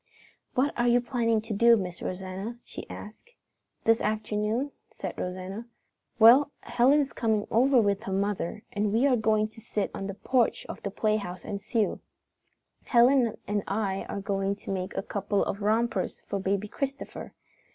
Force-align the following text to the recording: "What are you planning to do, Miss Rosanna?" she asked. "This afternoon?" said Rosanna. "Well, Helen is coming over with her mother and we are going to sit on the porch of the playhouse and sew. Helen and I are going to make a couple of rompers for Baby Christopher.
"What 0.55 0.73
are 0.79 0.87
you 0.87 0.99
planning 0.99 1.41
to 1.41 1.53
do, 1.53 1.77
Miss 1.77 2.01
Rosanna?" 2.01 2.57
she 2.65 2.89
asked. 2.89 3.29
"This 3.83 4.01
afternoon?" 4.01 4.71
said 4.89 5.13
Rosanna. 5.15 5.67
"Well, 6.17 6.49
Helen 6.61 7.01
is 7.01 7.13
coming 7.13 7.45
over 7.51 7.79
with 7.79 8.01
her 8.05 8.11
mother 8.11 8.63
and 8.73 8.91
we 8.91 9.05
are 9.05 9.15
going 9.15 9.47
to 9.49 9.61
sit 9.61 9.91
on 9.93 10.07
the 10.07 10.15
porch 10.15 10.65
of 10.65 10.81
the 10.81 10.89
playhouse 10.89 11.45
and 11.45 11.61
sew. 11.61 11.99
Helen 12.85 13.37
and 13.47 13.61
I 13.67 14.05
are 14.09 14.21
going 14.21 14.55
to 14.55 14.71
make 14.71 14.97
a 14.97 15.03
couple 15.03 15.45
of 15.45 15.61
rompers 15.61 16.21
for 16.21 16.39
Baby 16.39 16.67
Christopher. 16.67 17.35